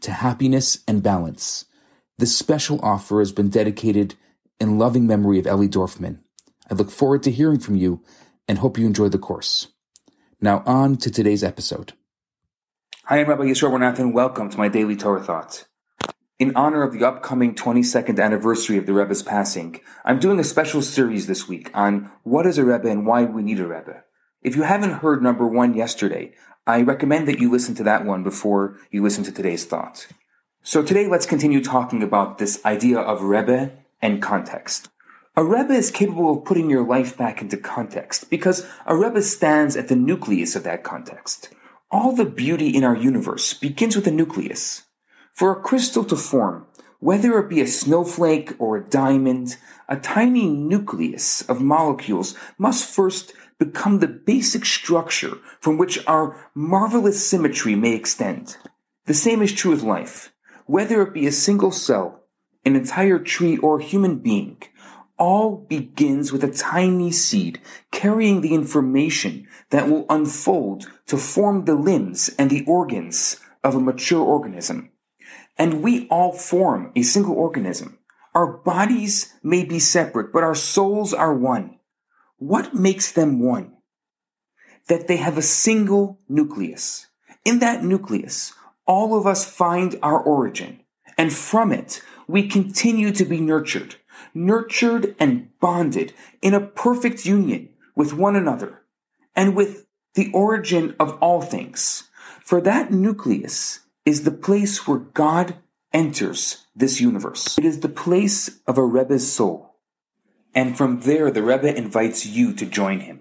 [0.00, 1.64] to happiness and balance.
[2.18, 4.14] This special offer has been dedicated
[4.60, 6.20] in loving memory of Ellie Dorfman.
[6.70, 8.02] I look forward to hearing from you
[8.48, 9.68] and hope you enjoy the course.
[10.40, 11.92] Now on to today's episode.
[13.04, 15.66] Hi, I'm Rabbi Bernath and welcome to my daily Torah thoughts.
[16.38, 20.82] In honor of the upcoming 22nd anniversary of the Rebbe's passing, I'm doing a special
[20.82, 24.02] series this week on what is a Rebbe and why we need a Rebbe.
[24.42, 26.32] If you haven't heard number one yesterday,
[26.66, 30.06] I recommend that you listen to that one before you listen to today's thoughts.
[30.62, 34.88] So today let's continue talking about this idea of Rebbe and context.
[35.36, 39.76] A Rebbe is capable of putting your life back into context because a Rebbe stands
[39.76, 41.50] at the nucleus of that context.
[41.90, 44.84] All the beauty in our universe begins with a nucleus.
[45.34, 46.66] For a crystal to form,
[46.98, 53.34] whether it be a snowflake or a diamond, a tiny nucleus of molecules must first
[53.58, 58.56] become the basic structure from which our marvelous symmetry may extend.
[59.06, 60.32] The same is true with life.
[60.66, 62.24] Whether it be a single cell,
[62.64, 64.62] an entire tree, or a human being,
[65.18, 67.60] all begins with a tiny seed
[67.92, 73.80] carrying the information that will unfold to form the limbs and the organs of a
[73.80, 74.90] mature organism.
[75.56, 77.98] And we all form a single organism.
[78.34, 81.78] Our bodies may be separate, but our souls are one.
[82.44, 83.72] What makes them one?
[84.88, 87.06] That they have a single nucleus.
[87.42, 88.52] In that nucleus,
[88.86, 90.80] all of us find our origin,
[91.16, 93.96] and from it, we continue to be nurtured,
[94.34, 98.82] nurtured and bonded in a perfect union with one another
[99.34, 102.10] and with the origin of all things.
[102.42, 105.56] For that nucleus is the place where God
[105.94, 107.56] enters this universe.
[107.56, 109.73] It is the place of a Rebbe's soul.
[110.54, 113.20] And from there, the Rebbe invites you to join him.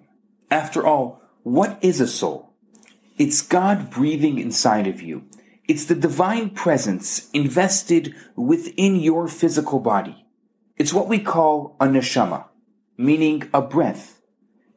[0.51, 2.53] After all, what is a soul?
[3.17, 5.23] It's God breathing inside of you.
[5.67, 10.25] It's the divine presence invested within your physical body.
[10.77, 12.45] It's what we call a neshama,
[12.97, 14.19] meaning a breath.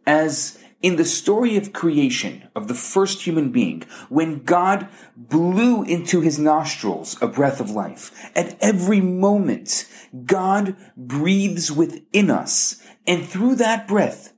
[0.07, 6.21] As in the story of creation of the first human being, when God blew into
[6.21, 9.85] his nostrils a breath of life, at every moment,
[10.25, 14.33] God breathes within us, and through that breath,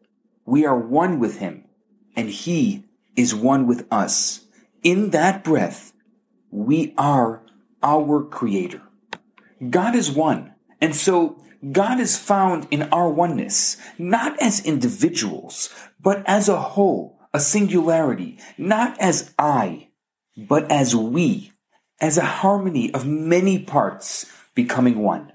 [0.46, 1.64] we are one with him,
[2.16, 4.46] and he is one with us.
[4.82, 5.92] In that breath,
[6.50, 7.42] we are
[7.82, 8.80] our creator.
[9.68, 15.70] God is one, and so God is found in our oneness, not as individuals,
[16.00, 19.88] but as a whole, a singularity, not as I,
[20.36, 21.52] but as we,
[22.00, 25.32] as a harmony of many parts becoming one.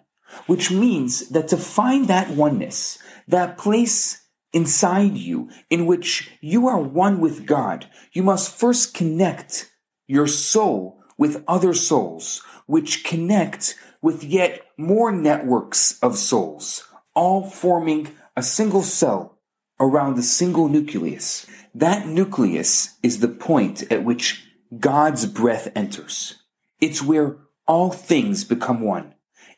[0.47, 2.97] Which means that to find that oneness,
[3.27, 9.69] that place inside you in which you are one with God, you must first connect
[10.07, 16.83] your soul with other souls, which connect with yet more networks of souls,
[17.15, 19.39] all forming a single cell
[19.79, 21.47] around a single nucleus.
[21.73, 24.45] That nucleus is the point at which
[24.77, 26.35] God's breath enters.
[26.81, 29.15] It's where all things become one.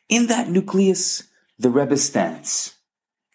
[0.08, 1.24] In that nucleus,
[1.58, 2.76] the Rebbe stands.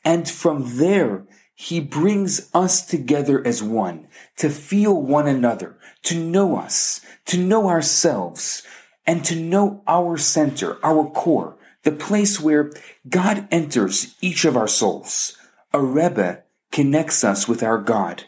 [0.04, 4.06] And from there, he brings us together as one,
[4.36, 8.62] to feel one another, to know us, to know ourselves,
[9.06, 12.70] and to know our center, our core, the place where
[13.08, 15.36] God enters each of our souls.
[15.72, 18.24] A Rebbe connects us with our God,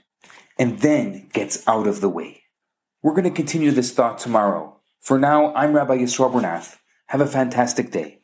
[0.59, 2.43] and then gets out of the way.
[3.03, 4.77] We're going to continue this thought tomorrow.
[5.00, 6.78] For now, I'm Rabbi Yisroel Bernath.
[7.06, 8.20] Have a fantastic day.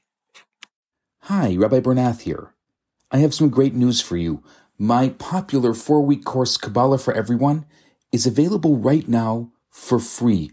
[1.22, 2.55] Hi, Rabbi Bernath here.
[3.11, 4.43] I have some great news for you.
[4.78, 7.67] My popular four week course, Kabbalah for Everyone,
[8.12, 10.52] is available right now for free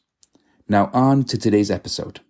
[0.71, 2.21] Now on to today's episode.